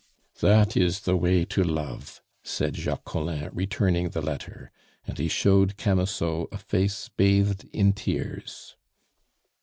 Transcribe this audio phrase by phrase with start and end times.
[0.39, 4.71] "That is the way to love!" said Jacques Collin, returning the letter.
[5.05, 8.77] And he showed Camusot a face bathed in tears.